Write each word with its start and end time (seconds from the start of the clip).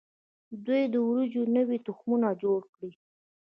دوی 0.65 0.83
د 0.93 0.95
وریجو 1.07 1.41
نوي 1.57 1.77
تخمونه 1.85 2.29
جوړ 2.41 2.59
کړي. 2.75 2.91